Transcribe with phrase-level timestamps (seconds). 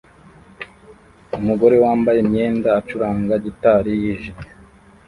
[1.37, 4.49] umugore wambaye imyenda acuranga gitari yijimye